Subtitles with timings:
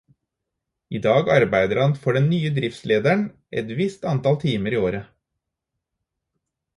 [0.99, 3.21] I dag arbeider han for den nye driftslederen
[3.61, 5.13] et visst antall timer i året.